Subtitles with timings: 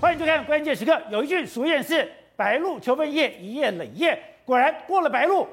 [0.00, 0.92] 欢迎收看《关键时刻》。
[1.10, 4.18] 有一句俗谚是“白露秋分夜，一夜冷夜”。
[4.46, 5.46] 果然过了白露，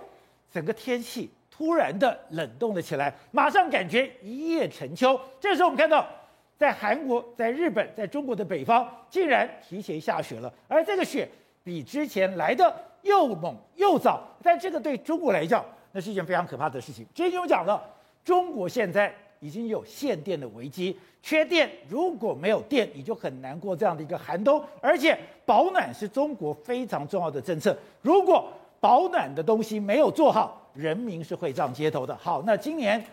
[0.49, 5.19] 整个天气突然的冷冻了起来，马上感觉一夜成秋。
[5.37, 6.07] 这时候我们看到，
[6.57, 11.27] 在韩国、在日本、在中国的北方，竟然提前下雪了，而这个雪
[11.61, 14.25] 比之前来的又猛又早。
[14.41, 17.05] 但这个对中国来讲，那是一件非常可怕的事情。
[17.13, 17.83] 之前我讲了，
[18.23, 19.13] 中国现在。
[19.39, 24.63] 已经有限电的危机，缺电，如果没有电，你就很难过这样的一个寒冬。
[24.81, 32.15] 而且保暖是中国非常重要的政策，如果保暖的东西没有做好，人民是会上街头的。
[32.15, 33.03] 好，那今年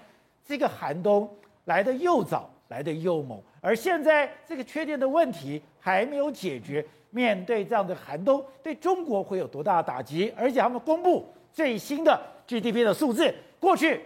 [0.44, 1.28] 这个寒冬
[1.64, 10.32] 来得又早，来得又猛，而现在这个缺电的问题还没有解决，面对这样的寒冬，对中国会有多大的打击？
[10.36, 14.00] 而且他们公布最新的 GDP 的数字，过去。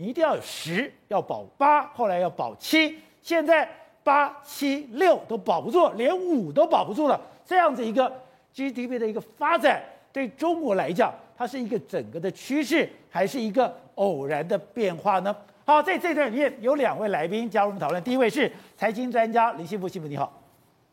[0.00, 3.68] 你一定要有十，要保八，后来要保七，现在
[4.02, 7.20] 八七六都保不住，连五都保不住了。
[7.44, 8.10] 这样子一个
[8.54, 15.36] GDP 的一个发展，对中国来讲，它是一个整个的趋势，还是一个偶然的变化呢？
[15.66, 20.32] 好，在这段里面有两位来宾加入我们讨论，第一位是财经专家林信福，信福你好，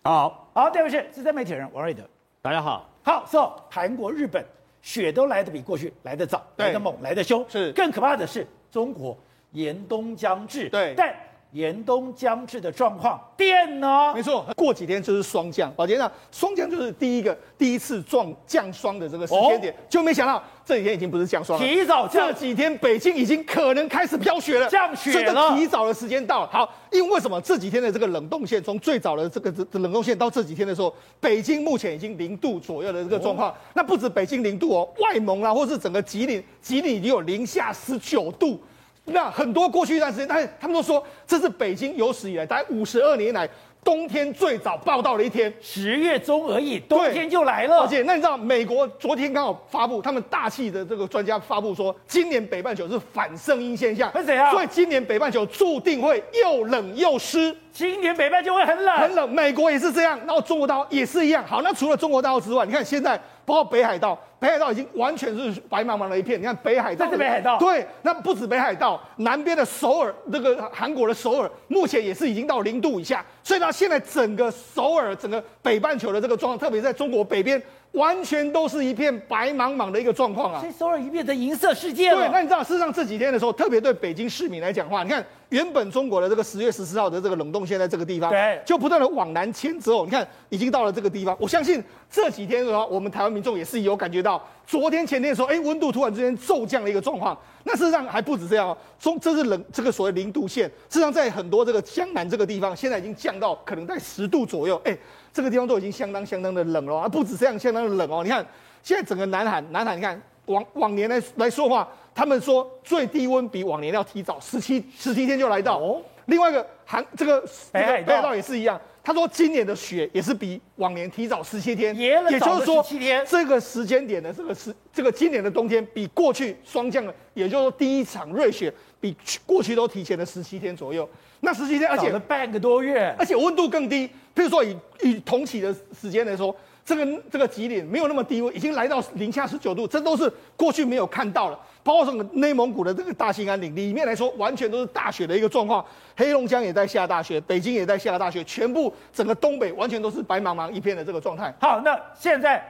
[0.03, 2.03] 好，好，第二位是资深媒体人王瑞德，
[2.41, 4.44] 大家好，好，说韩国、日本
[4.81, 7.72] 雪都来得比过去来得早，来得猛，来得凶，是。
[7.72, 8.45] 更可怕的是。
[8.71, 9.17] 中国
[9.51, 11.15] 严冬将至，对，但
[11.58, 14.13] 严冬将至的状况，电呢？
[14.13, 15.73] 没错，过几天就是霜降。
[15.75, 22.28] 宝杰，呢霜降就是第一个第一次撞降霜的这个时间点，哦、就没想到这几天已经不是降霜了，提早降。
[22.28, 26.47] 这几天北京已经可能开始飘雪了，降雪了，提早的时间到了。
[26.52, 33.50] 好，因为为什么这几天的这个冷冻线，从最早的这个这冷冻线到这几天的时候，北京目前已经零度左右的这个状况。
[33.50, 38.59] 哦、那不止北京零度哦，外蒙啊，或是整个吉林，吉林已经有零下十九度。
[39.08, 43.50] 那很多过去一段时间，但是他们都说这是北京有史以来大概五十二年来
[43.83, 47.83] 冬天最早报道的一天，十月中而已，冬天就来了。
[47.83, 54.51] 而且那你知道，美国昨天刚好发布，他们大气的这个专家发布说，今年北半球是反圣婴现象，是怎样？
[54.51, 59.34] 所以今年北半球注定会又冷又湿，今年北半球会很冷，很冷。
[59.34, 61.41] 美国也是这样，然后中国大陆也是一样。
[61.47, 63.18] 好，那除了中国大陆之外，你看现在。
[63.47, 66.38] 包括北海道，北海道已经完全是白茫茫的一片。
[66.38, 67.58] 你看北海道，这是北海道。
[67.58, 73.25] 对，那不止北海道，南边的首尔，那个韩国的首尔，目前也是已经到零度以下。
[73.41, 77.62] 所以呢，现在整个首尔，整个北半球的这个状况，特别在中国北边，
[77.97, 80.59] 完全都是一片白茫茫的一个状况啊。
[80.62, 82.12] 所以首尔一变成银色世界。
[82.12, 85.25] 对，那你知道，事实上这几天的时候，特别对北京市民来讲的话，你看。
[85.50, 91.34] 原本中国的这个十月十四号的这个冷冻线在这个地方，对，就不断的往南迁之后，你看已经到了这个地方。
[91.40, 91.81] 我相信
[92.12, 97.38] 这几天的话，我们台湾民众也是有感觉到，昨天前天的时候，哎，温度突然之间骤降的一个状况。
[97.63, 104.75] 那事实上还不止这样哦，中这是冷这个所谓零度线，事实上在很多这个江南这个地方，现在已经降到可能在十度左右。
[104.84, 104.97] 哎，
[105.33, 108.23] 这个地方都已经相当相当的冷了，啊，不止这样，相当的冷哦。
[108.23, 108.45] 你看
[108.83, 115.77] 现在整个南韩，南韩你看往往年来来说话，他们说最低温比往年要提早十七十七天就来到。
[115.77, 118.77] 哦另外一个韩这个北海道也是一样，
[119.07, 122.85] 他说今年的雪也是比往年提早十七天，也就是说
[123.25, 131.09] 这个时间点的这个是这个今年的冬天比过去霜降了，也就是说第一场瑞雪比过去都提前了十七天左右。
[131.40, 134.06] 那十七天，而且了半个多月，而且温度更低。
[134.35, 136.53] 譬如说以以同期的时间来说。
[136.88, 141.59] 这个这个吉林没有那么低温，已经来到零下十九度，这都是过去没有看到的。
[141.84, 145.86] 包括什么内蒙古的这个大兴安岭里面来说，完全都是大雪的一个状况。
[146.16, 151.53] 黑龙江也在下大雪，北京也在下大雪，全部整个东北完全都是白茫茫一片的这个状态。
[151.59, 152.66] 好，那现在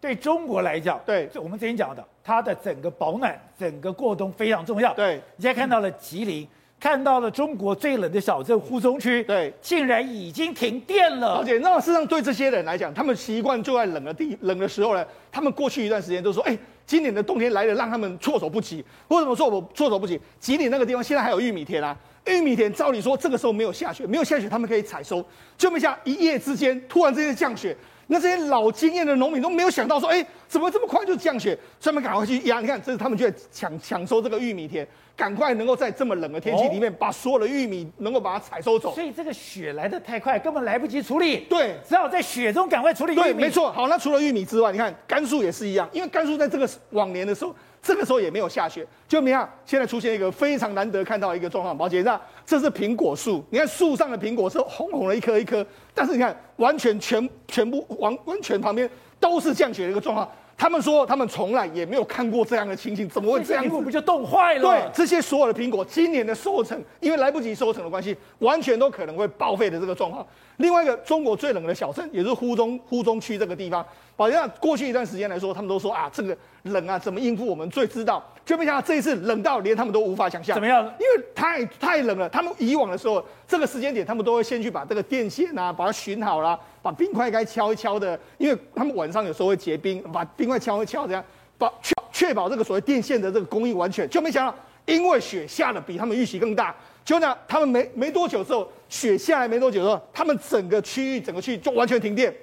[0.00, 4.94] 对中国来讲，对，就我们之前讲的，它的整个保暖、整个过冬非常重要。
[4.94, 6.42] 对，你现在看到了吉林。
[6.42, 6.48] 嗯
[6.80, 11.38] 看到了中国最冷的小镇呼中区，对，竟然已经停电了。
[11.38, 16.56] 而且，那事实上对这些人来讲，他们习惯就在冷的地冷的时候呢，他们过去一段时间都说，哎，
[16.86, 18.84] 今年的冬天来了，让他们措手不及。
[19.08, 20.20] 为什么说我措手不及？
[20.38, 21.96] 吉林那个地方现在还有玉米田啊，
[22.26, 25.24] 玉米田照理说这个时候没有下雪，没有下雪他们可以采收，
[25.56, 27.76] 就没想一夜之间突然之间降雪，
[28.10, 31.56] 那这些老经验的农民都没有想到说，哎，怎么这么快就降雪？
[31.78, 34.86] 专门赶快去压，你看这是他们就在抢抢收这个玉米田。
[35.14, 38.94] 赶快能够在这么冷的天气里面，把所有的玉米能够把它采收走。
[38.94, 41.38] 所以这个雪来的太快，根本来不及处理。
[41.50, 43.22] 对，只好在雪中赶快处理玉米。
[43.22, 43.72] 对，没错。
[43.72, 47.52] 好，那除了玉米之外，你看甘肃也是一样，因为甘肃在这个往年的时候，
[47.88, 51.74] 这个时候也没有下雪，就你看现在出现一个非常难得看到一个状况。
[51.74, 55.64] 宝姐，那这是苹果树，你看树上的苹果是红红的一颗一颗，
[55.94, 58.86] 但是你看完全全全部完完全旁边
[59.18, 60.30] 都是降雪的一个状况。
[60.54, 63.70] 他们说他们从来也没有看过这样的情形，怎么会这样子？
[63.80, 64.60] 不就冻坏了？
[64.60, 70.26] 对，这些所有的苹果今年的收成，因为来不及收成的关系，完全都可能会报废的这个状况。
[70.56, 73.86] 另外一个中国最冷的小镇，也是呼中呼中区这个地方，
[74.18, 78.20] 好像过去一段时间来说，他们都说啊，这个冷啊，怎么应付我们最知道。
[78.44, 80.54] 就没想到这一次冷到连他们都无法想象。
[80.54, 80.84] 怎么样？
[80.98, 82.28] 因为太太冷了。
[82.28, 91.24] 他们以往的时候，这个时间点，他们都会先去把这个电线啊，把它寻好了，把冰块该敲一敲的，因为他们晚上有时候会结冰，把冰块敲一敲，这样
[91.56, 94.08] 把确确保这个所谓电线的这个供应完全。
[94.10, 94.52] 就没想到，
[94.86, 96.74] 因为雪下的比他们预期更大。
[97.04, 102.34] 就那，他们没没多久之后，雪下来没多久之后，他们整个区域整个区域就完全停电，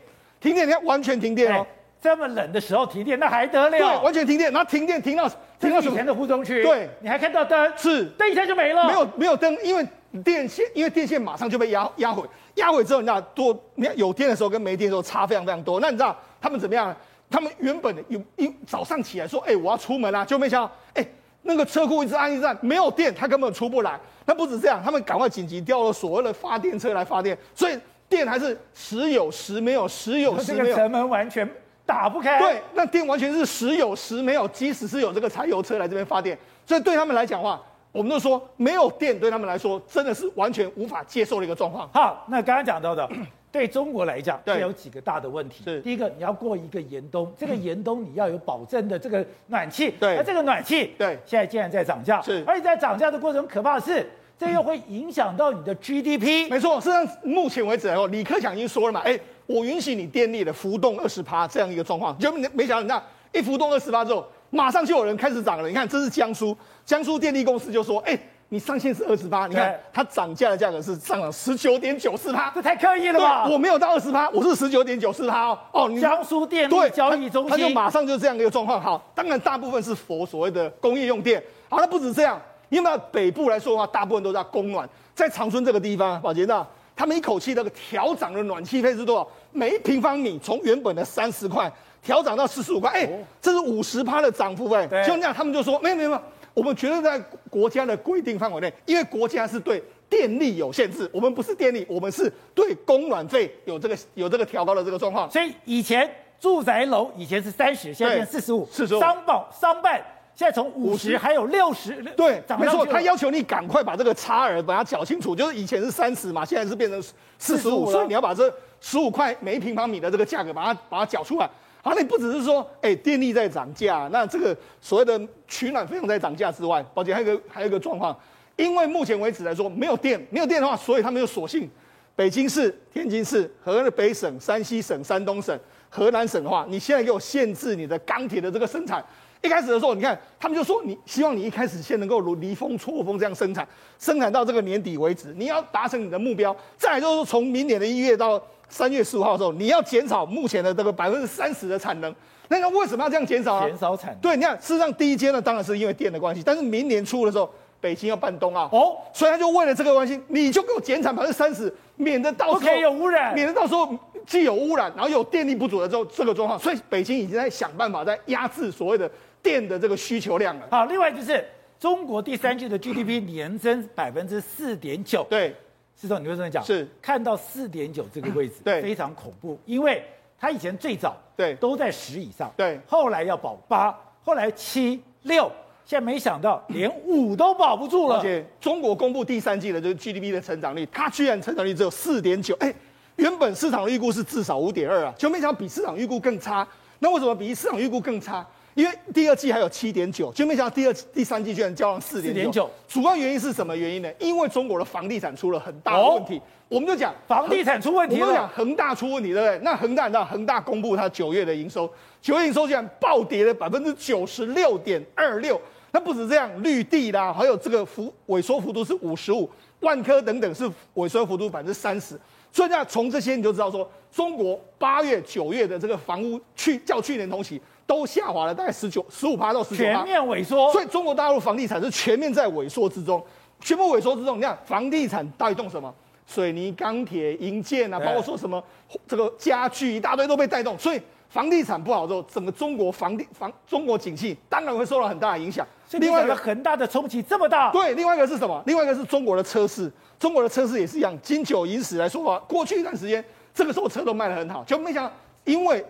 [0.45, 1.67] 停电，你看完全停电哦、欸。
[1.99, 3.71] 这么冷的时候停电，那还得了？
[3.71, 5.27] 对，完全停电，然后停电停到
[5.59, 6.61] 停到以前的湖中区。
[6.61, 7.73] 对，你还看到灯？
[7.75, 8.85] 是，灯一下就没了。
[8.85, 9.83] 没有没有灯，因为
[10.23, 12.23] 电线，因为电线马上就被压压毁，
[12.55, 15.79] 压毁之后，你知道多，你看有电的时候跟没电的时候差非常非常多。
[15.79, 16.95] 那你知道他们怎么样？
[17.27, 21.11] 他们原本有一早上起来说，哎、欸，我要出门啊，就没想到，哎、欸。
[21.47, 23.99] 那个车库一直按一直按，没有电，他根本出不来。
[24.25, 27.77] 那不止这样，他们赶快紧急调了所谓的发电车来发电，所以
[28.07, 30.65] 电还是时有时没有，时有时没有。
[30.65, 31.49] 这个城门完全
[31.85, 32.39] 打不开。
[32.39, 37.61] 对，那电完全是时有时没有，即使是有这个柴油车来这边发电，所以对他们来讲的话，
[37.91, 41.89] 我们都说没有电对他们来说真的是完全无法接受的一个状况。
[41.93, 43.09] 好，那刚刚讲到的。
[43.55, 45.63] 对中国来讲，对，有几个大的问题。
[45.63, 49.91] 是第一个，你要过一个严冬，这个严冬你要有保证的这个暖气。
[49.91, 52.21] 对，那这个暖气，对，现在竟然在涨价。
[52.21, 54.05] 是，而且在涨价的过程，可怕的是，
[54.37, 56.49] 这又会影响到你的 GDP。
[56.49, 63.03] 没错，实际上目前为止哦，李克强已经说了嘛，哎，我允许你电力的浮动二十趴这样一个状况，就没没想到，你看
[63.33, 65.67] 一浮动二十趴之后，马上就有人开始涨了。
[65.67, 66.55] 你看，这是江苏，
[66.85, 68.17] 江苏电力公司就说，哎。
[68.49, 73.47] 你上限是二十八，你看它涨价的价格是上了十九点九四趴，这太刻意了吧？
[73.49, 75.59] 我没有到二十趴，我是十九点九四趴哦。
[75.71, 78.79] 哦，江苏电力交易中心，它就马上就这样一个状况。
[78.79, 81.43] 好，当然大部分是佛所谓的工业用电。
[81.67, 82.39] 好，那不止这样，
[82.69, 86.65] 因为北部来说的话，大部分都在供暖，在长春这个地方，宝杰那
[86.95, 89.27] 他们一口气那个调涨的暖气费是多少？
[89.51, 91.71] 每一平方米从原本的三十块
[92.01, 93.09] 调涨到四十五块，哎，
[93.41, 94.87] 这是五十趴的涨幅哎。
[95.05, 96.21] 就那样，他们就说没有没有没有。
[96.53, 97.19] 我们绝对在
[97.49, 105.29] 国家的规定范围内，因为国家是对电力有限制，我们不是电力，我们是对供暖费有这个有这个调高的这个状况。
[105.29, 106.09] 所以以前
[106.39, 108.99] 住宅楼以前是三十，现在变四十五，四十五。
[109.01, 110.01] 商保商办
[110.35, 117.01] 现在从五十还有六十，对，没错，他要求你赶快把这个差额把它缴清楚，就是以前是三十嘛，现在是变成
[117.39, 121.49] 四十五，所以你要把这十五块每一平方米的这个价格把它把它缴出来。
[121.81, 125.17] 好，你不只是说，哎、欸，电力在涨价，那这个所谓的
[125.47, 128.13] 取暖费用在涨价之外，而且还有一个还有一个状况，
[128.57, 131.69] 因为目前为止来说没有电，没有电的话，所以他们就索性
[132.13, 135.57] 北京市、天津市、河北省、山西省、山东省、
[135.89, 139.01] 河南省的话，你现在给我限制你的钢铁的这个生产。
[139.45, 143.67] 一开始的时候，你看他们就说，你希望你一开始先能够如离峰错峰这样生产，
[143.99, 146.55] 生产到这个年底为止，你要达成你的目标。
[146.77, 148.41] 再来就是从明年的一月到。
[148.67, 152.13] 三月十五号的时候，你要减少目前的这个 百分之三十的产能，
[152.47, 153.67] 那个为什么要这样减少啊？
[153.67, 154.19] 减少产能。
[154.19, 157.47] 对，你看，事实上第一阶呢，当然是因为电的关系，但是明年初的时候，
[157.79, 163.95] 北京要办冬奥哦，所以他就为了这个关系，你就给我减产百分之三十，免得到时候有污染，免得到时候
[164.25, 169.09] 既有污染，然后有电力不足的时候这个状况，所以北京已经在想办法在压制所谓的
[169.45, 170.67] 电的这个需求量了。
[170.69, 171.45] 好，另外就是
[171.79, 175.55] 中国第三季的 GDP 年增百分之四点九，对。
[175.97, 176.61] 是说你会这么讲？
[176.61, 180.03] 是看到四点九这个位置，对，非常恐怖，因为
[180.37, 185.49] 它以前最早对都在十以上，对，后来要保八，后来七六，
[185.85, 188.17] 现在没想到连五都保不住了。
[188.17, 192.75] 而且中国公布第三季的这个 GDP 的成长率，它居然成长率只有四点九，哎，
[193.15, 196.67] 原本市场预估是至少五点二啊，就没想到比市场预估更差。
[196.99, 198.45] 那为什么比市场预估更差？
[198.75, 202.69] 因为第二季还有七点九，就没想到第二、第三季居然交上四点九。
[202.89, 204.11] 主要原因是什么原因呢？
[204.19, 206.37] 因为中国的房地产出了很大的问题。
[206.37, 208.21] 哦、我们就讲房地产出问题了。
[208.21, 209.57] 我们讲恒大出问题，对不对？
[209.63, 211.89] 那恒大，你知道恒大公布它九月的营收，
[212.21, 215.59] 九月营收居然暴跌了百分之九十六点二六。
[215.91, 222.19] 那不止这样，绿地啦，还有这个幅萎缩幅度是五十五，万科等等是萎缩幅度百分之三十。
[222.51, 227.61] 所以那，从这些你就知道说，中国八月、九月的这个房屋去较去年同期。
[227.87, 230.71] 都下滑了，大概十九、十五趴到十九趴，全面萎缩。
[230.71, 233.23] 所以中国大陆房地产是全面在萎缩之中，
[233.59, 234.37] 全部萎缩之中。
[234.37, 235.93] 你看，房地产带动什么？
[236.27, 238.63] 水泥、钢铁、银建啊，包括说什么
[239.07, 240.75] 这个家具一大堆都被带动。
[240.79, 240.99] 所以
[241.29, 245.63] 房地产不好之后，整个中国房地房中国景气当然会受到很大的影响。
[245.91, 248.59] 另外一个很大的冲击这么大，对，另外一个是什么？
[248.65, 251.15] 另外一个是中国的车市，中国的车市也是一样。
[251.21, 253.23] 金九银十来说吧，过去一段时间
[253.53, 255.11] 这个时候车都卖得很好，就没想到
[255.43, 255.85] 因为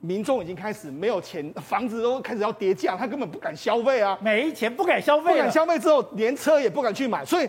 [0.00, 7.48] 民众已经开始没有钱，房子都开始要跌价，他根本不敢消费啊，没钱不敢消费，不敢消费之后，连车也不敢去买，所以，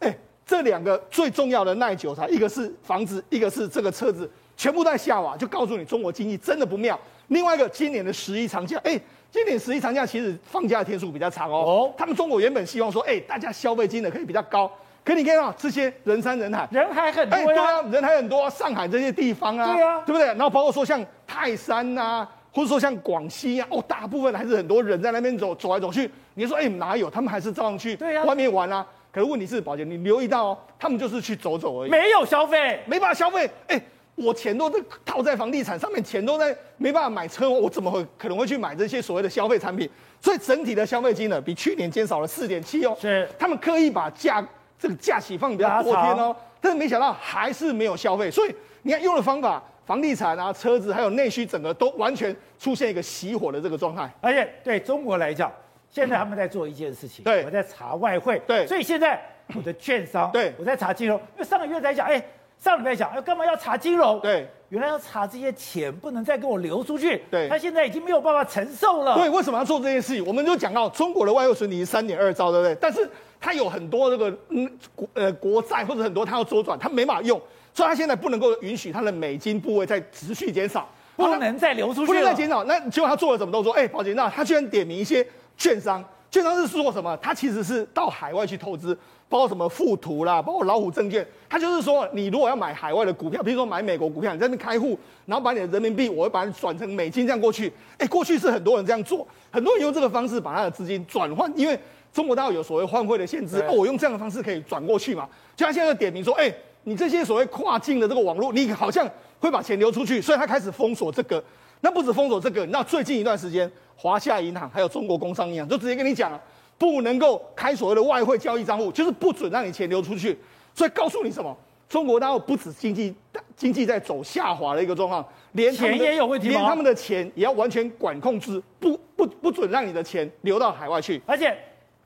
[0.00, 0.12] 哎，
[0.44, 6.98] 这两个最重要的耐久材，一个是房子，一个是这个车子，全部在下滑，就告诉你中国经济真的不妙。
[7.28, 14.70] 另外一个，今年的十一长假，哎，今年十一长假其实放假的天数比较长哦，哦，他们中国原本希望说，哎，大家消费金额可以比较高。
[15.04, 20.26] 可你看到这些人山人海，人还很多呀、欸，对啊，人还很多、啊，上海这些地方啊，对啊，对不对？
[20.28, 26.10] 然后包括说像泰山呐、啊，或者说像广西啊，哦，大部分还是很多人在那边走走来走去。
[26.32, 27.10] 你说，哎、欸，哪有？
[27.10, 27.94] 他们还是照样去
[28.24, 28.78] 外面玩啊。
[28.78, 33.44] 啊可是问题是，宝姐，你留意到哦，他们就是去走走而已，没有消费，没办法消费。
[33.68, 33.82] 哎、欸，
[34.16, 39.88] 我钱都在套在房地产上面，钱都在没办法买车，我怎么会可能会去买这些所谓的消费产品？
[40.20, 42.96] 所以整体的消费金额比去年减少了四点七哦。
[43.00, 44.42] 是，他们刻意把价。
[44.78, 54.10] 这个假期放比较多天哦，但是没想到还是没有消费，所以你看用的方法，房地产啊、车子还有内需，整个都完全出现一个熄火的这个状态。
[54.20, 55.50] 而且对中国来讲，
[55.90, 59.20] 现在他们在做一件事情，对，我在查外汇，对，所以现在
[59.54, 62.22] 我的券商，对，我在查金融，因为上个月在讲，哎，
[62.64, 64.18] 上礼拜讲，哎，干嘛要查金融？
[64.20, 69.16] 对，原来要查这些钱不能再给我流出去，对，他现在已经没有办法承受了。
[69.16, 70.24] 对，为什么要做这件事情？
[70.24, 72.74] 我们就讲到中国的外汇存底是三点二兆，对不对？
[72.80, 73.06] 但是
[73.38, 77.38] 它有很多这个嗯国呃国债或者很多它要周转，它没办法用，
[77.74, 82.64] 所以它现在不能够允许它的美金部位在持续减少，不能再流出去，不能再减少。
[82.64, 83.74] 那结果他做了什么动作？
[83.74, 85.26] 哎，宝杰，那他居然点名一些
[85.58, 87.14] 券商，券商是说什么？
[87.18, 97.72] 他其实是到海外去投资，包括什么富途啦，包括老虎证券，他就是说，你如果要买海外的股票，比如说买美国股票，你在那边开户，然后把你的人民币，我会把你转成美金这样过去。
[97.98, 101.78] 哎，过去是很多人这样做，很多人用这个方式把他的资金转换，因为。
[102.12, 105.28] 中国大陆有所谓换汇的限制，哦，我用这样的方式可以转过去嘛？
[105.56, 106.54] 就他现在就点名说，哎、欸，
[106.84, 109.04] 你这些所谓跨境的这个网络，你好像
[109.40, 111.42] 会把钱流出去，所以他开始封锁这个。
[111.80, 116.40] 那不止封锁这个，那最近一段时间，华夏银行还有中国工商银行就直接跟你讲，
[116.78, 120.38] 不能够开所谓的外汇交易账户，就是不准让你钱流出去。
[120.74, 121.56] 所以告诉你什么？
[121.88, 123.14] 中国大陆不止经济
[123.56, 131.56] 经济在走下滑的一个状况，连钱也有问题，连他们的钱也要完全管控制，不不不准让你的钱流到海外去，而且。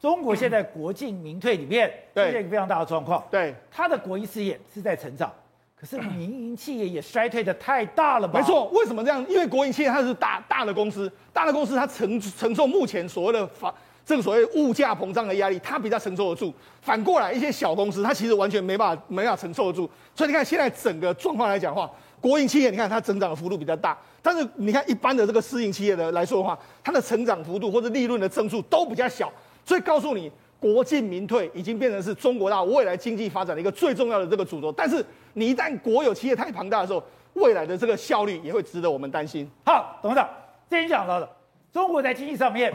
[0.01, 5.29] 中国现在国进民退里面出现一个非常大的状况，对，它的国营事业是在成长，
[5.75, 8.39] 可是民营企业也衰退的太大了吧？
[8.39, 9.27] 没错，为什么这样？
[9.29, 16.53] 因为国营企业它是大大的公司，大的公司它承承受目前所谓的房这个所谓物价膨胀的压力，它比较承受得住。
[16.81, 19.88] 反过来，一些小公司它其实完全没办法没办法承受得住。
[20.15, 29.33] 所以你看现在整个状况来讲的话，国营企业你看它增长的幅度比较大，但是你看一般的这个私营企业的来说的话，它的成长幅度或者利润的增速都比较小。
[29.65, 34.73] 所以告诉你，国进民退已经变成是中国大未来经济发展的一个最重要的这个主轴。
[34.73, 37.03] 但是你一旦国有企业太庞大的时候，
[37.35, 39.49] 未来的这个效率也会值得我们担心。
[39.65, 40.29] 好，董事长，
[40.71, 41.29] 之前讲到的，
[41.73, 42.73] 中国在经济上面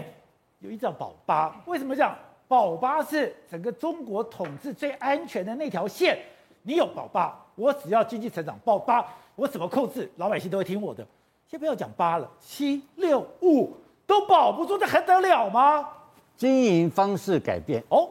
[0.64, 2.18] 有一叫保八，为什么讲
[2.48, 6.18] 保八是整个中国统治最安全的那条线？
[6.62, 9.06] 你有保八，我只要经济成长保八，
[9.36, 10.10] 我怎么控制？
[10.16, 11.06] 老百姓都会听我的。
[11.50, 13.76] 先不要讲八了，七六五
[14.08, 15.86] 都保不住，这还得了吗？
[16.38, 17.84] 经营方式改变。
[17.90, 18.10] 哦，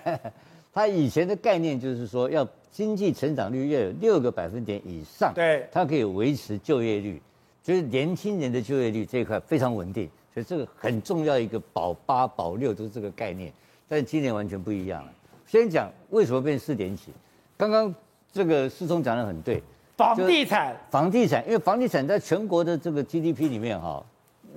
[0.70, 7.20] 他以前的概念就是说，要经济成长率要有六个百分点以上，对，它可以维持就业率，
[7.62, 10.08] 就是年轻人的就业率这一块非常稳定，
[10.42, 13.52] 所以这个很重要一个保八保六都是这个概念，
[13.88, 15.12] 但是今年完全不一样了。
[15.46, 17.12] 先讲为什么变四点起，
[17.56, 17.94] 刚刚
[18.32, 19.62] 这个思聪讲的很对，
[19.96, 24.04] 房地产，房地产，因为房地产在全国的这个 GDP 里面哈。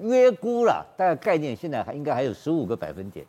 [0.03, 3.25] 约估了，大概概念现在还应该还有十五个百分点，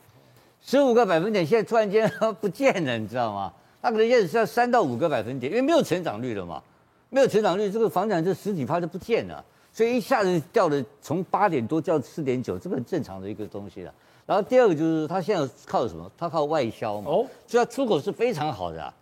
[0.61, 2.09] 十五个百分点现在突然间
[2.41, 3.53] 不见了，你知道吗？
[3.83, 6.63] 它可能现在是要三到五个百分点，因为没有成长率了嘛，
[7.11, 13.95] 没有成长率，这个房产这十几趴就不见了，所以一下子掉了从八点多掉四点九，这个很正常的一个东西了。
[14.27, 16.11] 然后第二个就是它现在靠什么？
[16.17, 18.95] 它靠外销嘛，哦，所以它出口是非常好的，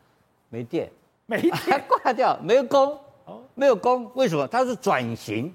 [0.49, 0.91] 没电，
[1.27, 2.97] 没电 挂掉，没有工，
[3.27, 4.47] 哦，没有工，为什么？
[4.47, 5.53] 它是转型。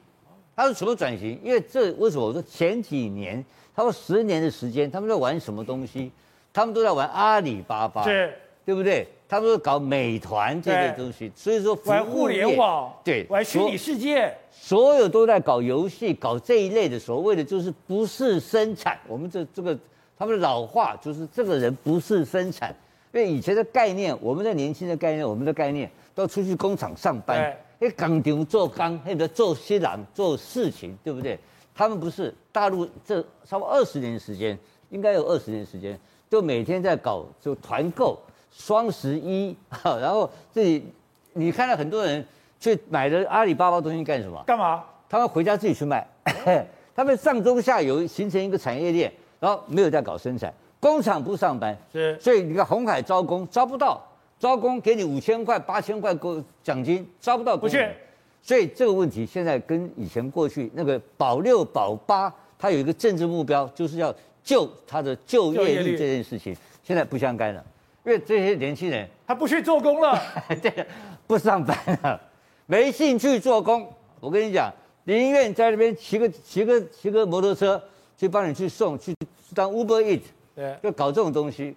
[0.57, 1.37] 它是什么转型？
[1.43, 3.43] 因为这为什么我说前几年，
[3.75, 6.09] 他说十年的时间，他们在玩什么东西？
[6.53, 8.33] 他们都在玩阿里巴巴，是，
[8.65, 9.07] 对不对？
[9.27, 18.99] 他们都搞美团这些东西，所以说玩互联网，对，玩虚拟世界，所有都在搞游戏，搞这一类的，所谓的就是不是生产。
[19.07, 19.77] 我们这这个
[20.17, 22.75] 他们的老话就是这个人不是生产，
[23.13, 27.37] 因为以前的概念，我们的年轻的概念，我们的概念都出去工厂上班。
[27.79, 31.37] 哎，工厂做工，或者做西郎做事情，对不对？
[31.73, 34.57] 他们不是大陆这差不多二十年时间，
[34.91, 38.17] 应该有二十年时间，就每天在搞就团购
[38.57, 40.85] 双十一， 然后自己
[41.33, 42.25] 你看到很多人
[42.59, 44.41] 去买的阿里巴巴东西干什么？
[44.47, 44.83] 干嘛？
[45.09, 46.05] 他们回家自己去卖，
[46.95, 54.01] 他们上中下游形成一个产业链，然后没有在搞生产，工厂不上班，是，所以你看红海招工招不到，
[54.39, 57.93] 招工给你五千块八千块工奖金，招不到工人，
[58.41, 65.97] 所以这个问题现在跟以前过去那个保六保八，它有一个政治目标，就是要救他的就业率。
[65.97, 67.63] 这件事情，现在不相干了，
[68.05, 70.21] 因为这些年轻人他不去做工了，
[70.61, 70.85] 对，
[71.25, 72.21] 不上班了，
[72.67, 73.91] 没兴趣做工。
[74.19, 74.71] 我跟你讲，
[75.05, 77.81] 宁愿在那边骑个骑个骑个摩托车
[78.17, 79.15] 去帮你去送去
[79.53, 80.21] 当 Uber Eat，
[80.55, 81.75] 对，就搞这种东西，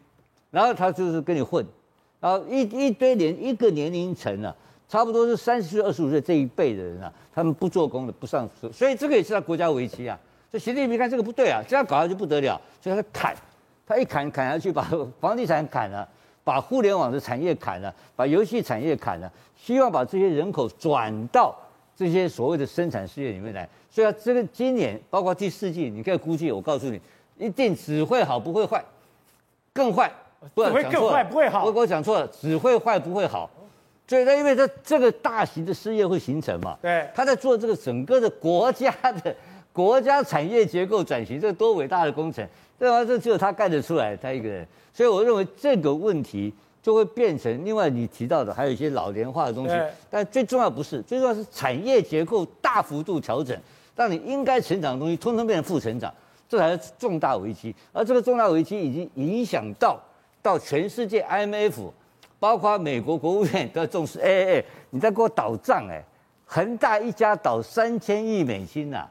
[0.50, 1.64] 然后他就是跟你混，
[2.20, 4.54] 然后一一堆年一个年龄层啊，
[4.88, 10.18] 差不多是三十岁二十五岁这一辈的人啊，他们不做工的不上车，所以这个也是他国家危机啊。
[10.50, 13.36] 所以习近平看这个不对啊，这样搞下去不得了，所以他砍，
[13.86, 14.82] 他一砍砍下去，把
[15.20, 16.08] 房地产砍了，
[16.48, 21.54] 把互联网的产业砍了，把游戏产业砍了，希望把这些人口转到。
[21.94, 27.00] 这些所谓的生产事业里面来，所以啊，这个今年包括第四季，你可以估计，我告诉你，
[27.36, 28.80] 一定只会好不会坏，
[29.72, 30.08] 更坏，
[30.54, 31.64] 不会更坏不会好。
[31.64, 33.50] 我我讲错了，只会坏不会好。
[34.06, 39.34] 所以呢，因为它这个大型的事业会形成嘛，对，他在做这个整个的国家的
[39.72, 42.46] 国家产业结构转型，这多伟大的工程，
[42.78, 43.04] 对啊？
[43.04, 44.66] 这只有他干得出来，他一个人。
[44.92, 46.52] 所以我认为这个问题。
[46.80, 49.74] 就会变成另外你提到的，还有一些老年化的东西。
[50.08, 53.54] 但最重要不是，最重要是产业结构大幅度调整，
[53.94, 56.14] 让你应该成长的东西通通变成负成长，
[56.48, 57.74] 这才是重大危机。
[57.92, 60.00] 而这个重大危机已经影响到
[60.40, 61.90] 到全世界 IMF，
[62.38, 64.20] 包括美国国务院都要重视。
[64.20, 66.02] 哎哎哎，你在给我倒账哎，
[66.46, 69.10] 恒大一家倒三千亿美金呐、啊！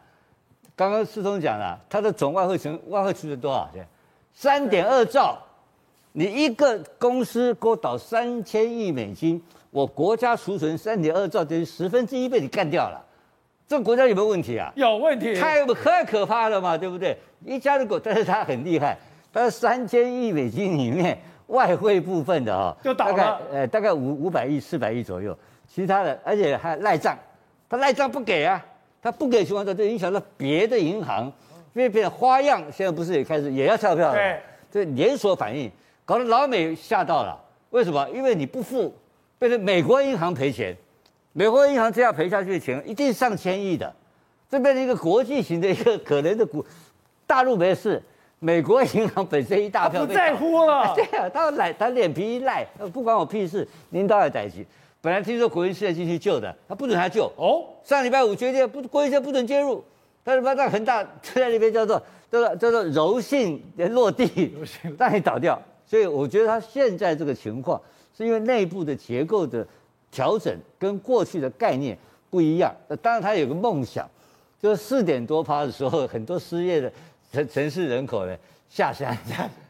[0.78, 3.84] 刚刚世聪讲了，他的总外汇存外汇储存多少钱？
[4.32, 5.36] 三点二兆。
[6.12, 9.42] 你一个公司给我倒三千亿美金，
[9.72, 13.04] 我国家储存三点二兆，等于十分之一被你干掉了，
[13.68, 14.72] 这个国家有没有问题啊？
[14.76, 17.18] 有问题，太太可怕了嘛，对不对？
[17.44, 18.96] 一家的狗，但是它很厉害，
[19.34, 21.18] 它三千亿美金里面
[21.48, 25.36] 外汇部分的哈、哦，就大概呃大概五五百亿四百亿左右，
[25.68, 27.18] 其他的而且还赖账，
[27.68, 28.64] 他赖账不给啊，
[29.08, 31.32] 他不给情况下就影响到别的银行，
[31.74, 34.38] 因为变成花样，现在不是也开始也要跳票了，对，
[34.70, 35.72] 这连锁反应。
[36.04, 38.06] 搞得老美吓到了，为什么？
[38.10, 38.94] 因为你不付，
[39.40, 40.76] 变成美国银行赔钱，
[41.32, 43.96] 美国银行这样赔下去的钱一定上千亿的，
[44.50, 46.66] 这变成一个国际型的一个可能的股，
[47.26, 48.04] 大陆没事，
[48.40, 54.66] 美国银行本身一大票被，不在乎了， 对啊，他赖，他脸皮一赖，不关我屁事，领导也逮急。
[55.02, 59.84] 本来听说国营事业进去救的，他不准他救哦，上礼拜五决定不，国营事业不准介入，
[60.24, 64.54] 但是把那恒大就在那边叫做叫做叫做柔性落地，
[64.98, 65.62] 让你倒掉。
[65.86, 67.82] 所以我觉得他现在这个情况，
[68.18, 69.66] 是因为内部的结构的
[70.12, 71.98] 调整跟过去的概念
[72.30, 72.76] 不一样。
[72.90, 74.10] 那当然他有个梦想，
[74.62, 76.92] 就是四点多趴的时候，很多失业的
[77.32, 78.36] 城城市人口呢
[78.68, 79.18] 下山，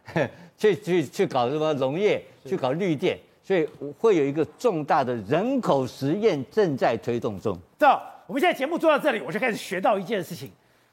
[0.58, 3.66] 去去去搞什么农业，去搞绿电，所以
[3.98, 7.58] 会有一个重大的人口实验正在推动中。
[7.80, 7.88] 这
[8.26, 10.52] 我们现在节目做到这里，我就开始学到一件事情：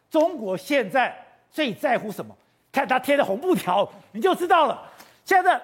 [0.08, 1.12] 中国现在
[1.50, 2.32] 最在乎什么？
[2.70, 4.80] 看他贴的红布条，你就知道了。
[5.24, 5.60] 现在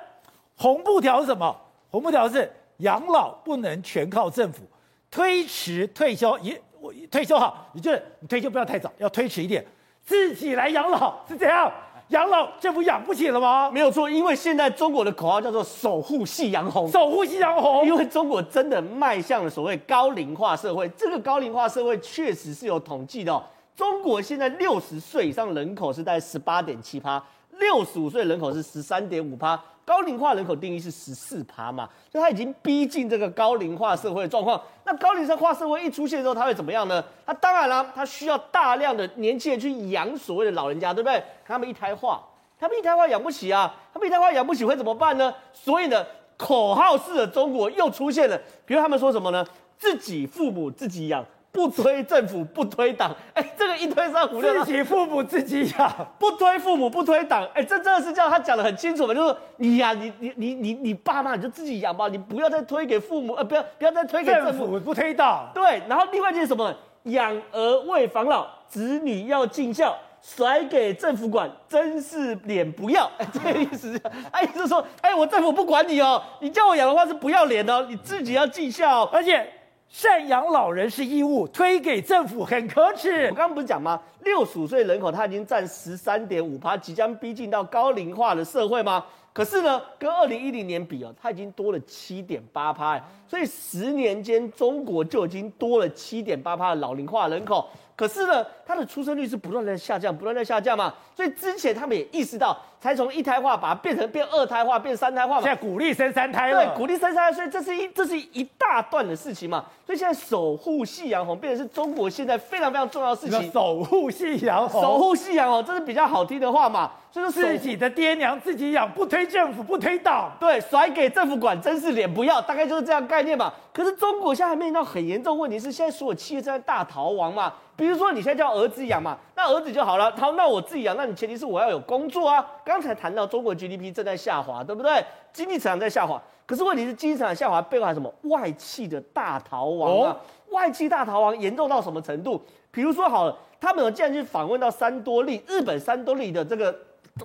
[0.57, 1.57] 红布条是什么？
[1.92, 4.64] 红布条是养老不能全靠政府，
[5.12, 9.64] 推迟退休也我退休好，你就是你退休不要太早，要推迟一点，
[10.03, 11.72] 自己来养老是这样，
[12.11, 13.70] 养老政府养不起了吗？
[13.70, 23.42] 没有错，因为现在中国的口号叫做守护夕阳红，守护夕阳红，因为中国真的迈向了所谓高龄化社会，这个高龄化社会确实是有统计的哦，
[23.77, 27.23] 中国现在六十岁以上人口是在十八点七趴。
[27.61, 34.61] 六十五岁人口是十三点五趴，高龄化人口定义是十四趴嘛，所以它已经逼近这个高龄化社会的状况。
[34.85, 37.05] 那高龄化社会一出现之后，它会怎么样呢？
[37.25, 41.23] 它当然了，它需要大量的年轻人去养所谓的老人家，对不对？
[41.46, 42.20] 他们一胎化，
[42.59, 45.33] 他们一胎化养不起啊，他们一胎化养不起会怎么办呢？
[45.53, 46.05] 所以呢，
[46.37, 49.46] 口号式的中国又出现了，比如他们说什么呢？
[49.79, 51.25] 自己父母自己养。
[51.52, 65.50] 不推政府，不推党，哎，这个一推三五六，自己父母自己养，不推父母，不推党，哎，这真的是这样，他讲的很清楚嘛，就是你呀、啊，你你你你你爸妈你就自己养吧，你不要再推给父母，呃，不要不要再推给政府，政府不推党。
[65.52, 66.72] 对，然后另外一件什么，
[67.04, 79.44] 养儿为防老，子女要尽孝，甩给政府管，真是脸不要，哎，这个意思是，哎，就是说，哎，我政府不管你哦，你叫我养的话是不要脸哦，你自己要尽孝，而且。
[79.92, 83.24] 赡养老人是义务，推给政府很可耻。
[83.24, 84.00] 我刚刚不是讲吗？
[84.22, 89.05] 六十五岁人口他已经占十三点五趴，即将逼近到高龄化的社会吗？
[89.33, 97.68] 可是呢，跟二零一零年比哦，它已经多了七点八趴，所以十年间中国就已经多了七点八趴的老龄化人口。
[98.00, 100.90] 可是呢，它的出生率是不断在下降，不断在下降嘛。
[101.14, 105.42] 所以之前他们也意识到，才从一胎化把它变成变二胎化，变三胎化嘛。
[105.42, 109.66] 现在鼓励生三胎了，对，鼓励生三胎，所以这是一这是一大段的事情嘛。
[109.84, 113.52] 所以现在守护夕阳红变成是中国现在非常非常重要的事情。
[113.52, 116.90] 守护夕阳红，守护夕阳红，这是比较好听的话嘛。
[117.12, 123.53] 就是自己的爹娘自己养，不推政府，不推党，对，甩给政府管，真是脸不要，大概就是这样概念吧。
[123.73, 127.53] 可是中国现在还面临到很严重的问题是，现在所有企业正在大逃亡嘛。
[127.75, 132.46] 比如说你现在叫儿子养嘛，那儿子就好了，好，那我自己养，那你前提是我要有工作啊。
[132.64, 135.05] 刚才谈到中国 GDP 正在下滑，对不对？
[135.33, 138.12] 经济成长在下滑，可是问题是经济成长下滑背后还有什么？
[138.23, 140.11] 外企的大逃亡啊！
[140.12, 140.16] 哦、
[140.51, 142.40] 外企大逃亡严重到什么程度？
[142.70, 146.73] 比如说好了，他们有竟然去访问到三多利，日本三多利的这个。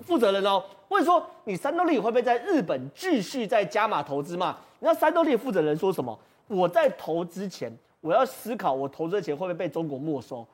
[0.02, 4.56] 负责人哦，问说你三多利会不会在日本继续再加码投资嘛？
[4.78, 6.18] 你知道三多利负责人说什么？
[6.48, 10.46] 我在投资前，我要思考我投资的钱会不会被中国没收，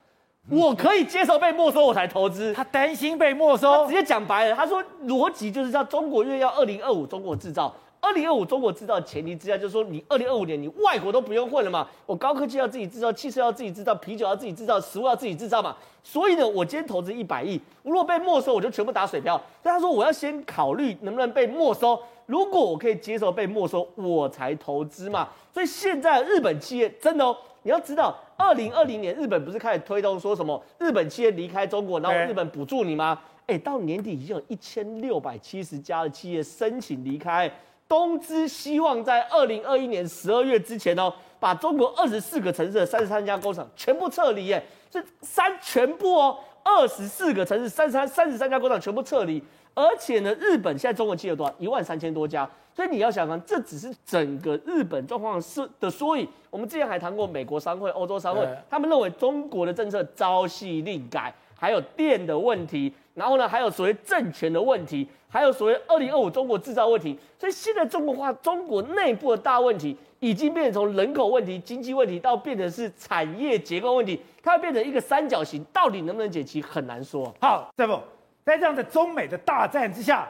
[0.49, 2.53] 我可以接受被没收，我才投资。
[2.55, 7.75] 他担心被没收，直接讲白了，他说逻辑就是叫中国因为要二零二五中国制造。
[8.03, 15.77] 二零二五中国制造的前提之下，就是说你二零二五年你外国都不用混了嘛，我高科技要自己制造，汽车要自己制造，啤酒要自己制造，食物要自己制造嘛。
[16.03, 19.41] 所以呢，我今天投资一百亿，如果被没收，我就全部打水漂。
[19.63, 25.29] 但他说我要先考虑能不能被没收，如果我可以接受被没收，我才投资嘛。
[25.55, 33.17] 所以现在日本企业真的哦，你要知道，二零二零年日本不是开始推动说什么日本企业离开中国，然后日本补助你吗？
[33.47, 37.49] 哎，到年底已经有一千六百七十家的企业申请离开。
[37.93, 49.43] 东芝希望在二零二一年十二月之前哦，把中国二十四个城市的三十三家工厂全部撤离耶，这三全部哦，二十四个城市三十三三十三家工厂全部撤离，
[49.75, 51.55] 而且呢，日本现在中国企业多少？
[51.59, 56.27] 一万三千多家，所以你要想看，这只是整个日本状况是的缩影。
[56.49, 62.91] 我们之前还谈过美国商会、欧洲商会，他们认为中国的政策朝夕令改，还有电的问题。
[63.13, 77.35] 然后呢，还有所谓政权的问题，还有所谓二零二五中国制造问题，所以现在中国化中国内部的大问题，已经变成从人口问题、经济问题，到变成是产业结构问题，它会变成一个三角形，到底能不能解其很难说。
[77.41, 77.99] 好，再不，
[78.45, 80.29] 在这样的中美的大战之下，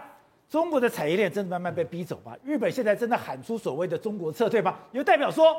[0.49, 2.37] 中国的产业链真的慢慢被逼走吗？
[2.45, 4.79] 日本现在真的喊出所谓的中国撤退吗？
[4.93, 5.57] 有代表说，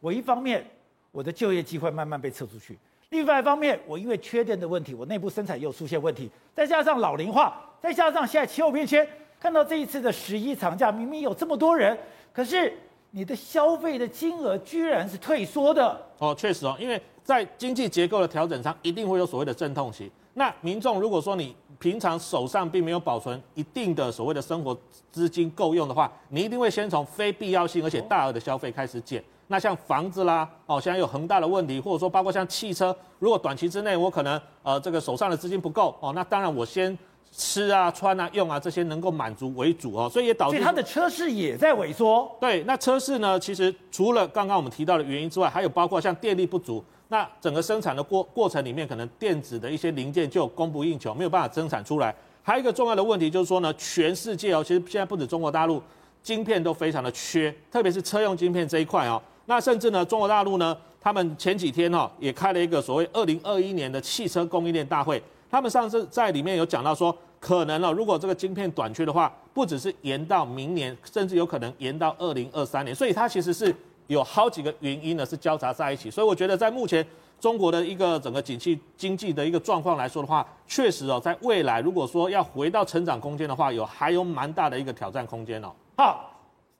[0.00, 0.62] 我一方面
[1.10, 2.78] 我的就业机会慢慢被撤出去。
[3.08, 9.04] 另外一方面，我因为缺电的问题，我内部生产又出现问题，再加上老龄化，再加上现在气候变迁，
[9.40, 11.98] 看到这一次的十一长假，明明有这么多人，
[12.32, 12.72] 可是
[13.10, 16.00] 你的消费的金额居然是退缩的。
[16.18, 20.08] 哦，确实哦，因为在经济结构的调整上，一定会有所谓的阵痛期。
[20.34, 24.74] 那民众如果说你平常手上并没有保存一定的所谓的生活
[25.10, 29.22] 资金够用的话，你一定会先从非必要性而且大额的消费开始减。
[29.48, 36.96] 那像房子啦，哦，现在有恒大的问题，或者说包括像汽车，如果短期之内我可能呃这个手上的资金不够哦，那当然我先
[37.34, 42.30] 吃啊、穿啊、用啊这些能够满足为主哦，所以也导致它的车市也在萎缩。
[42.38, 52.14] 对，那车市呢，其实除了刚刚我们提到的原因之外，还有包括像电力不足，那整个生产的过过程里面，可能电子的一些零件就供不应求，没有办法生产出来。
[52.42, 55.82] 还有一个重要的问题就是说呢，全世界哦，其实现在不止中国大陆，
[56.22, 59.20] 晶片都非常的缺，特别是车用晶片这一块哦。
[59.46, 65.22] 那甚至呢，中国大陆呢，他们前几天哦也开了一个所谓二零二一年的汽车供应链大会。
[65.52, 72.94] 他们上次在里面有讲到说，可能呢，如果这个晶片短缺的话，不只是延到明年，甚至有可能延到二零二三年。
[72.94, 73.74] 所以它其实是
[74.06, 76.10] 有好几个原因呢，是交杂在一起。
[76.10, 77.06] 所以我觉得在目前
[77.38, 85.70] 中国的一个整个景气经济的一个状况来说的话，确实哦，在未来如果说要回到成长空间的话，有还有蛮大的一个挑战空间哦。
[85.98, 86.30] 好，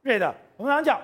[0.01, 0.99] 瑞德，我们常讲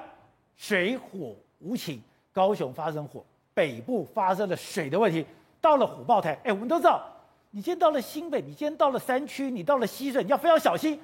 [0.56, 1.36] 水火。
[1.60, 2.00] 无情，
[2.32, 5.26] 高雄发生火，北部发生了水的问题，
[5.60, 7.04] 到了虎豹台，哎，我们都知道，
[7.50, 10.98] 你今天到了新北，你今天到了山区，你到了溪水，你要非常小心，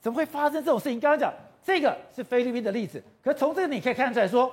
[0.00, 0.98] 怎么会发生这种事情？
[0.98, 4.52] 刚刚讲这个是菲律宾的例子，可从这个你可以看出来说，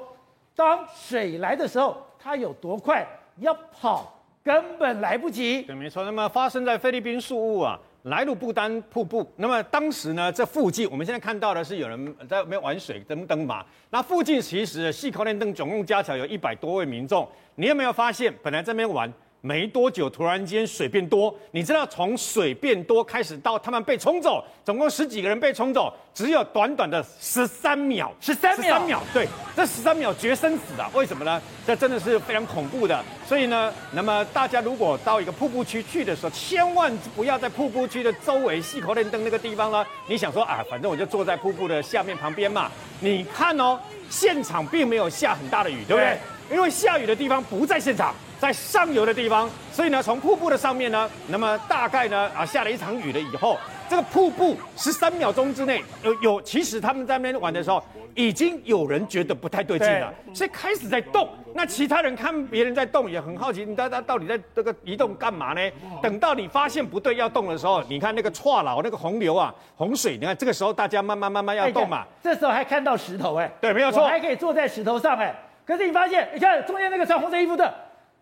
[0.56, 5.64] 当水来的时候，它有多快，你要跑根本来不及。
[5.64, 6.04] 对，没错。
[6.04, 7.80] 那么发生在菲律宾宿雾啊。
[8.06, 13.64] 莱鲁布丹瀑布，那么当时呢，这附近我们现在看到的是有人在那边玩水灯灯嘛。
[13.92, 17.30] 那附近其实细口链灯总共加起来有一百多位民众。
[17.54, 19.08] 你有没有发现，本来这边玩，
[19.42, 21.36] 没多久，突然间水变多。
[21.50, 31.42] 你知道从水变多开始到他们被冲走，总共十几个人被冲走，只有短短的十三秒，十三秒，十三秒，对，这十三秒决生死的，为什么呢？
[31.66, 33.04] 这真的是非常恐怖的。
[33.28, 39.84] 所以呢，那么大家如果到一个瀑布区去的时候，千万不要在瀑布区的周围细口练灯那个地方呢。
[40.08, 42.70] 你想说啊，反正我就坐在瀑布的下面旁边嘛。
[43.00, 46.20] 你看哦，现场并没有下很大的雨，对不对？
[46.50, 48.14] 对，因为下雨的地方不在现场。
[48.42, 53.56] 在上游的地方，所以呢，从瀑布的上面呢，那么大概呢，啊，下了一场雨了以后，
[53.88, 57.84] 这个瀑布十三秒钟之内有有，其实他们在那边玩的时候，
[58.16, 61.30] 已经有人觉得不太对劲了，所以开始在动。
[61.54, 65.62] 那其他人看别人在动也很好奇，你他他到底在这个移动干嘛呢？
[66.02, 75.32] 等到你发现不对要动的时候，你看那个错老那个洪流啊，洪水，你看这个时候大家慢慢慢慢要动嘛，这时候还看到石头哎，对，没有错，还可以坐在石头上哎，
[75.64, 77.72] 可是你发现，你看中间那个穿红色衣服的。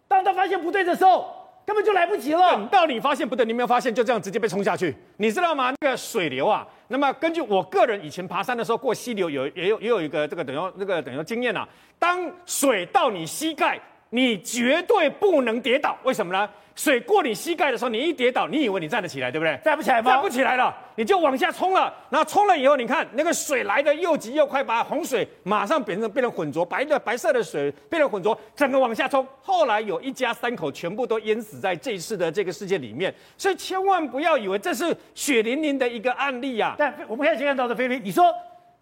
[0.09, 1.33] 当他发现不对的时候，
[1.65, 2.51] 根本就来不及了。
[2.51, 5.71] 等到你发现不对，你没有发现，就这样直接被冲下去，你知道吗？
[5.79, 11.65] 那个水流啊，那么根据我个人以前爬山的时候过溪流有也有也有一个这个等于那个等于经验啊，
[11.99, 16.49] 当水到你膝盖，你绝对不能跌倒，为什么呢？
[16.75, 19.59] 水过你膝盖的时候，你一跌倒，你以为你站得起来，对不对？
[19.65, 20.11] 站不起来吗？
[20.11, 21.93] 站不起来了，你就往下冲了。
[22.09, 29.27] 然后冲了以后，你看那个水来的又急又快，把洪水马上变成变成浑浊，白的白色的水变成浑浊，整个往下冲。
[29.41, 33.13] 后来有一家三口全部都淹死在这一次的这个事件里面。
[33.37, 36.75] 所以千万不要以为这是血淋淋的一个案例啊！
[36.77, 38.33] 但我们现在看到的菲律宾，你说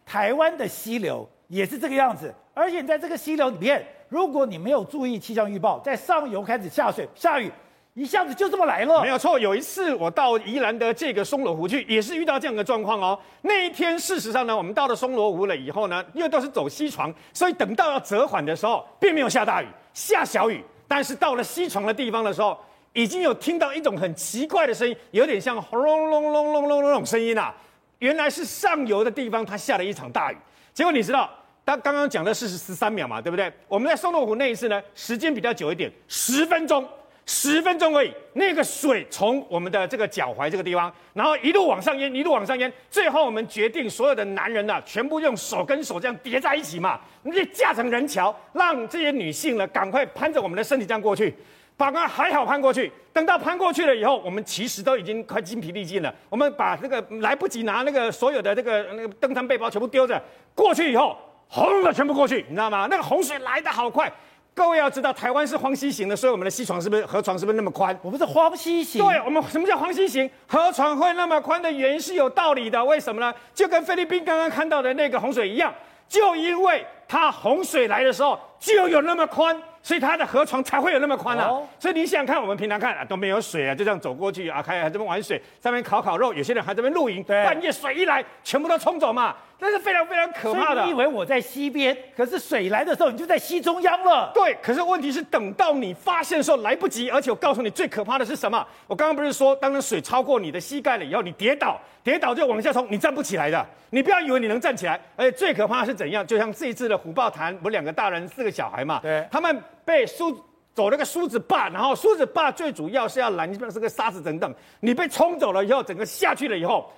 [0.05, 7.51] 台湾的溪流也是这个样子，而且你在这个溪流里面，如果你没有注意气象预报，在上游开始下水下雨。
[7.93, 9.39] 一下子就这么来了，没有错。
[9.39, 13.17] 有一次我到宜兰的这个松罗湖去，也是遇到这样的状况哦。
[13.41, 20.63] 那一天，事实上呢，我们到了松罗湖了以后呢，因为都是走西床，所以等到要折返的时候，并没有下大雨，下小雨。
[20.87, 22.55] 但是到了西床的地方的时候，
[22.93, 27.51] 已经有听到一种很奇怪的声音，有点像轰隆隆隆隆隆那种声音啊。
[27.97, 30.37] 原来是上游的地方，它下了一场大雨。
[30.71, 31.27] 结果你知道，
[31.67, 33.51] 他刚刚讲的是十三秒嘛，对不对？
[33.67, 36.87] 我们在松露湖那一次呢，时间比较久一点，十分钟。
[37.29, 51.35] 十分钟而已，那个水从我们的这个脚踝这个地方，然后一路往上淹，一路往上淹，最后我们决定所有的男人呢、全部用手跟手这样叠在一起嘛，你架成人桥，让这些女性呢赶快攀着我们的身体这样过去，
[51.75, 52.89] 把它还好攀过去。
[53.11, 60.21] 等到攀过去了以后，我们其实都已经快筋疲力尽了，我们把这个来不及拿那个所有的这个那个登山背包全部丢着，
[60.55, 62.87] 过去以后，轰的全部过去，你知道吗？
[62.89, 64.11] 那个洪水来的好快。
[64.53, 67.95] 各位要知道，台湾是荒溪型的，所以我们的溪床是不是河床是不是那么宽？
[68.01, 69.05] 我们是荒溪型。
[69.05, 70.27] 对，我们什么叫荒溪型？
[70.47, 73.31] 河床会那么宽的原因是有道理的，为什么呢？
[73.53, 75.71] 就跟菲律宾刚刚看到的那个洪水一样，
[76.09, 79.55] 就因为它洪水来的时候就有那么宽。
[79.79, 81.49] 所以它的河床才会有那么宽啊！
[81.79, 90.83] 所以你想想看，我们平常看啊都没有水啊，就这样走过去啊，开还这边玩水，上面烤烤肉，有些人还这边露营，半夜水一来，全部都冲走嘛，那是非常非常可怕的。
[90.83, 94.29] 你以为我在西边，可是水来的时候，你就在西中央了。
[94.33, 98.67] 对，可是问题是等到你发现的时候来不及，而且我告诉你最可怕的是什么？
[98.87, 103.65] 我刚刚不是说，当那水超过你的膝盖了以后，你跌倒，跌倒就往下冲，你站不起来的。
[103.91, 106.27] 你不要以为你能站起来，而且最可怕的是怎样？
[106.27, 109.61] 就像这一次的虎豹潭，我两个大人四个小孩嘛，对，他们。
[109.87, 110.37] 被梳
[110.73, 114.53] 走那个梳子坝，然后梳子坝最主要是要拦这个沙子等等。
[114.81, 116.91] 你被冲走了以后，整个下去了以后，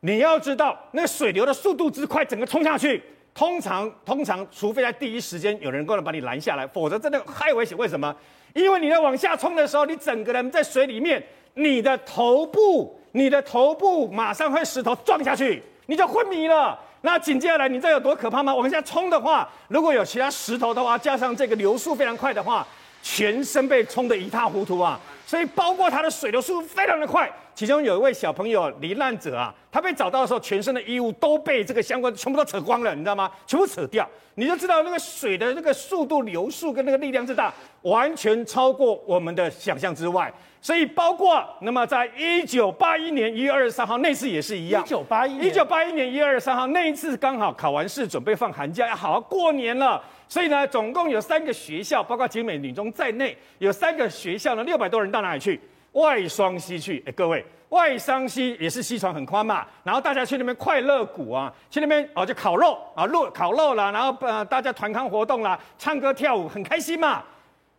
[0.00, 7.74] 你要知道那个水流的速度之快，整个冲下去，通常通常，除非在第一时间有人过来把你拦下来，否则真的太危险。
[7.78, 8.14] 为什么？
[8.52, 16.78] 因为你在往下冲的时候，你整个人在水里面，你的头部，你的头部马上会石头撞下去，你就昏迷了。
[17.06, 18.52] 那紧接下来，你知道有多可怕吗？
[18.52, 22.66] 往下冲的话，如果有其他石头的话，加上这个流速非常快的话，
[23.00, 24.98] 全身被冲得一塌糊涂啊！
[25.24, 27.30] 所以，包括它的水流速度非常的快。
[27.54, 33.30] 其中有一位小朋友罹难者啊，他被找到的时候，全身的衣物都被这个相关全部都扯光了，你知道吗？
[33.46, 40.32] 全部扯掉，你就知道那个水的那个速度、流速跟那个力量之大，完全超过我们的想象之外。
[40.60, 44.82] 所以，包括那么在一九八一年一月二十三号那次也是一样。
[44.82, 50.02] 一九八一，一九八一年一月二十三号那一次刚好考完试，准备放寒假，要好好过年了。
[50.28, 55.60] 所以呢，总共有三个学校，包括景美女中在内，有三个学校呢，六百多人到哪里去？
[55.92, 67.22] 外双溪去，哎，各位，外双溪也是溪床很宽嘛，然后大家去那边快乐谷啊，去那边哦就烤肉啊，肉烤肉啦，然后呃大家团康活动啦，唱歌跳舞很开心嘛。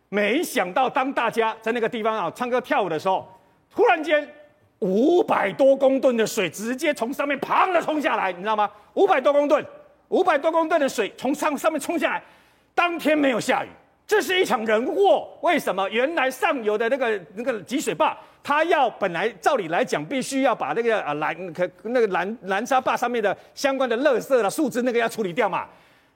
[0.08, 3.26] 没想到当大家在那个地方啊唱歌跳舞的时候，
[3.70, 4.26] 突然间
[4.80, 8.70] 五百多公吨的水直接从上面砰的冲下来，你知道吗？
[8.94, 9.64] 五百多公吨，
[10.08, 12.22] 五百多公吨的水从上上面冲下来，
[12.74, 13.68] 当天没有下雨。
[14.06, 15.28] 这是一场人祸。
[15.42, 15.86] 为什么？
[15.90, 25.66] 原来上游的那个那个集水坝，它要本来照理来讲，必须要把那个啊拦可那个拦拦沙坝上面的相关的垃圾啦、树枝那个要处理掉嘛。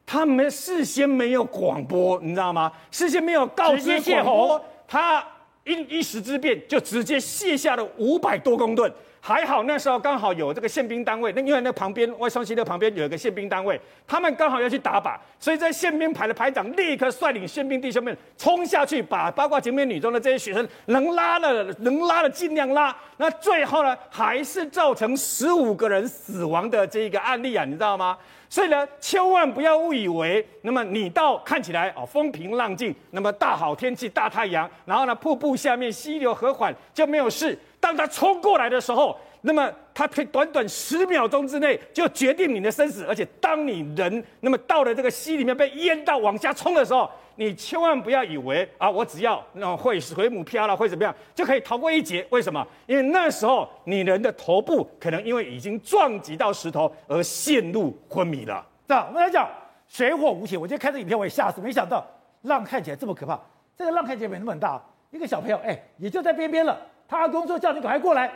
[0.05, 2.71] 他们事先没有广播，你知道吗？
[2.91, 5.25] 事先没有告知广播，他
[5.65, 8.93] 一一时之变就直接卸下了五百多公吨。
[9.25, 22.93] 还好那时候刚好有这个宪兵单位，那因为那旁边外双溪的旁边有一个宪兵单位，他们刚好要去打靶，所以在宪兵排的排长立刻率领宪兵弟兄们冲下去，把包括前面女中的这些学生能拉的能拉的尽量拉。
[23.17, 28.19] 那最后呢，还是造成十五个人死亡的这一个案例啊，你知道吗？
[28.53, 37.59] 所以呢，千万不要误以为，那么你到看起来哦风平浪静，那么大好天气大太阳，然后呢瀑布下面溪流和缓就没有事。
[37.81, 52.25] 当他冲过来的时候，那么他可以短短十秒钟之内就决定你的生死，而且当你人那么到了这个溪里面被淹到往下冲的时候，你千万不要以为啊，我只要那会水母漂了会怎么样就可以逃过一劫？
[52.31, 52.65] 为什么？
[52.87, 58.65] 因为那时候你人的头部可能因为已经撞击到石头而陷入昏迷了。
[58.87, 59.49] 这样我们来讲
[59.89, 60.61] 水火无情。
[60.61, 62.07] 我今天看这影片我也吓死，没想到
[62.43, 63.41] 浪看起来这么可怕。
[63.77, 66.79] 这个浪看起来没那么大，一个小朋友哎也就在边边了。
[67.09, 68.31] 他阿公说叫你赶快过来，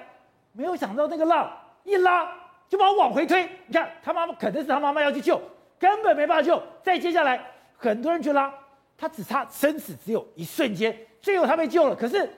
[0.56, 1.50] 没有想到那个浪
[1.84, 2.26] 一拉
[2.68, 3.48] 就把我往回推。
[3.66, 5.40] 你看他妈妈可能是他妈妈要去救，
[5.78, 6.60] 根本没办法救。
[6.82, 7.40] 再接下来
[7.76, 8.52] 很多人去拉，
[8.96, 11.94] 他只差生死只有一瞬间，最后他被救了。
[11.94, 12.28] 可是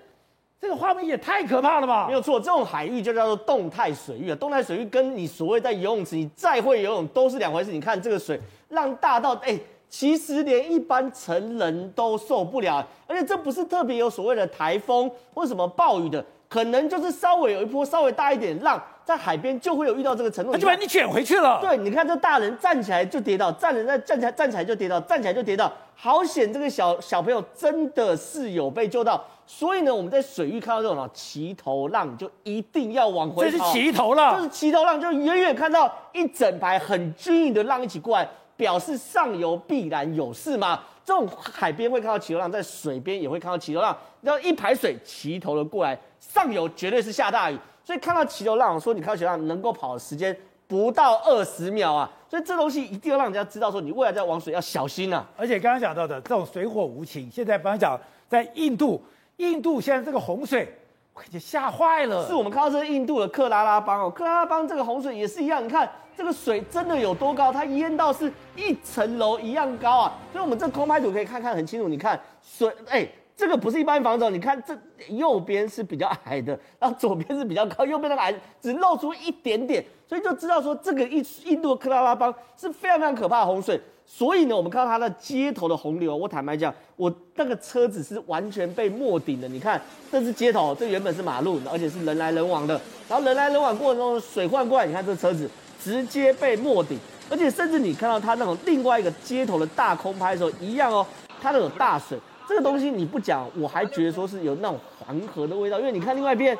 [0.60, 2.08] 这个画面也太可怕了吧？
[2.08, 4.36] 没有错，这种海域就叫做动态水域啊。
[4.36, 7.70] 动态水域跟你所谓在游泳池，你再会游泳都是两回事。
[7.70, 9.56] 你看这个水浪大到哎，
[9.88, 12.84] 其实连一般成人都受不了。
[13.06, 21.60] 而且这不是特别有所谓的台风或什么暴雨的，可能就是稍微有一波稍微大一点浪，在海边就会有遇到这个程度，他就把你卷回去了。
[21.60, 26.50] 对，你看这大人站起来就跌倒，站人再站起来站起来就跌倒，站起来就跌倒，好险！
[26.52, 29.22] 这个小小朋友真的是有被救到。
[29.46, 33.50] 所以呢，我们在水域看到这种齐头浪，就一定要往回跑。
[33.50, 40.80] 这是齐头浪，就是齐头浪，就远远看到一整排很均匀的浪一起过来，表示上游必然有事嘛？
[41.02, 43.96] 这种海边会看到齐头浪，在水边也会看到齐头浪。
[44.20, 47.58] 然后一排水齐头的过来，上游绝对是下大雨。
[47.84, 52.10] 所以看到骑流浪，说你看到齐头浪能够跑的时间不到二十秒啊。
[52.28, 55.26] 所以这东西一定要让人家知道，说你未来在玩水要小心啊。
[55.36, 59.02] 而且刚刚讲到的这种水火无情，现在刚刚讲在印度，
[59.38, 60.68] 印度现在这个洪水，
[61.14, 62.26] 我感觉吓坏了。
[62.26, 65.90] 是我们看到这是印度的克拉拉邦哦，克拉拉邦这个洪水也是一样，你看。
[66.18, 67.52] 这个水真的有多高？
[67.52, 70.18] 它淹到是一层楼一样高啊！
[70.32, 71.86] 所以，我们这空拍图可以看看很清楚。
[71.86, 74.28] 你看水，哎，这个不是一般房子。
[74.30, 74.76] 你看这
[75.08, 83.80] 右边是比较矮的，然后左边是比较高，右边那个矮只露出一点点，所以就知道说这个印印度克拉拉邦是非常非常可怕的洪水。
[84.04, 89.46] 所以呢，我们看到它的街头的洪流，我坦白讲，我那个车子是完全被没顶的。
[89.46, 92.80] 你看，这是街头，这原本是马路，而且是人来人往的。
[93.08, 95.48] 然后人来人往过程中，水灌过来，你看这车子。
[95.80, 96.98] 直接被没顶，
[97.30, 101.06] 而且甚至你看到它那种另外一个街头的大空拍的时候，一样哦，
[101.40, 102.18] 它那种大水，
[102.48, 106.56] 这个东西你不讲，我还觉得说是有那种黄河的味道，因为你看另外一边，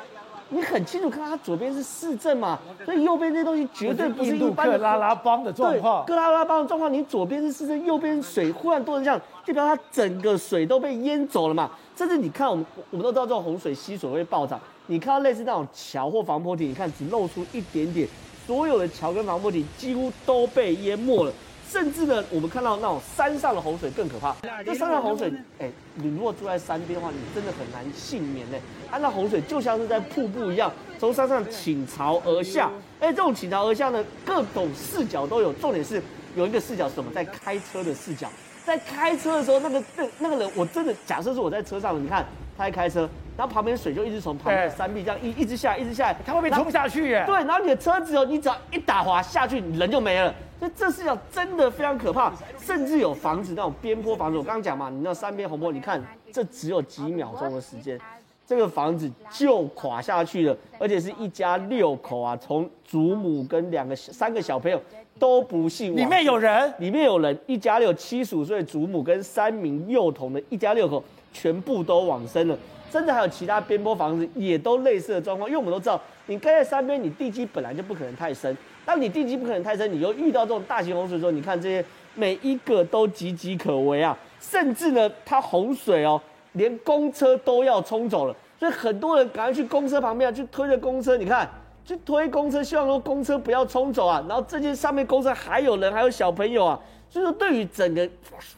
[0.49, 6.05] 你很清楚看到它左边是市政嘛，所以右边这些东西绝对不是一般的克拉拉邦的状况。
[6.05, 11.71] 克拉拉邦的状况，你左边是市政，右边水忽然多成这样，就表示它整个水都被淹走了嘛。
[11.95, 18.07] 甚至你看我们，我们都知道这种洪水溪水会暴涨，你看到类似那种桥或防波堤，你看只露出一点点。
[18.45, 21.31] 所有的桥跟防波堤几乎都被淹没了，
[21.71, 24.35] 甚至呢，我们看到那种山上的洪水更可怕。
[24.65, 28.57] 这山上洪水，哎，你如果住在山边的话，你真的很难幸免呢。
[28.89, 32.71] 它那洪水就像是在瀑布一样，从山上倾巢而下。
[32.99, 35.53] 哎，这种倾巢而下呢，各种视角都有。
[35.53, 36.01] 重点是
[36.35, 37.11] 有一个视角是什么？
[37.13, 38.27] 在开车的视角，
[38.65, 42.25] 在开车的时候，那个那那个人，我真的假设是我在车上，你看
[42.59, 43.09] 他在开车。
[43.37, 47.23] 然后旁边水就一直从旁边的山壁这样一一直下，一直下来，它会被冲下去耶。
[47.25, 50.35] 对，然后你的车子哦，你只要一打滑下去，你人就没了。
[50.59, 57.97] 所以这视角真的非常可怕，甚至有房子那种边坡房子，我刚刚讲嘛，你那三边红坡，你看这只有几秒钟的时间，
[58.45, 64.81] 这个房子就垮下去了，而且是一家六口啊，从祖母跟两个三个小朋友
[65.17, 72.57] 都不幸，里面有人，里面有人，一家六七十五岁祖母跟三名幼童的一家六口全部都往生了。
[72.91, 78.57] 甚至还有其他边坡房子也都类似的状况，因为我们都知道，你盖在山边，你地基本来就不可能太深。
[78.83, 84.17] 当你地基不可能太深，你又遇到这种大型洪水的时候，你看这些每一个都岌岌可危啊！
[84.39, 86.19] 甚至呢，它洪水哦，
[86.53, 91.47] 连公车都要冲走了，所以很多人赶快去公车旁边啊去推着公车，你看，
[91.85, 94.25] 去推公车，希望说公车不要冲走啊。
[94.27, 96.79] 然后这些上面公车还有人，还有小朋友啊，
[97.09, 98.07] 所以说，对于整个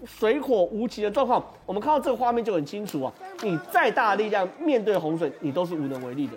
[0.05, 3.13] 水火无情的状况，我们看到这个画面就很清楚啊。
[3.41, 6.33] 你再大的力量面对洪水，你都是无能为力的。